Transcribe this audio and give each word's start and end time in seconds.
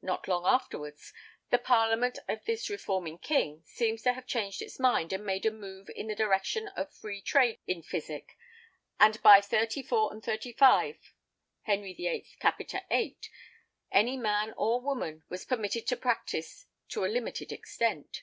Not 0.00 0.28
long 0.28 0.46
afterwards 0.46 1.12
the 1.50 1.58
Parliament 1.58 2.20
of 2.28 2.44
this 2.44 2.70
reforming 2.70 3.18
king 3.18 3.64
seems 3.64 4.02
to 4.02 4.12
have 4.12 4.24
changed 4.24 4.62
its 4.62 4.78
mind 4.78 5.12
and 5.12 5.26
made 5.26 5.44
a 5.44 5.50
move 5.50 5.90
in 5.96 6.06
the 6.06 6.14
direction 6.14 6.68
of 6.76 6.94
free 6.94 7.20
trade 7.20 7.58
in 7.66 7.82
physic, 7.82 8.36
and 9.00 9.20
by 9.20 9.40
34 9.40 10.20
& 10.20 10.20
35 10.20 11.12
Henry 11.62 11.92
VIII. 11.92 12.28
cap. 12.38 12.60
8, 12.88 13.28
any 13.90 14.16
man 14.16 14.54
or 14.56 14.80
woman 14.80 15.24
was 15.28 15.44
permitted 15.44 15.88
to 15.88 15.96
practise 15.96 16.66
to 16.90 17.04
a 17.04 17.10
limited 17.12 17.50
extent. 17.50 18.22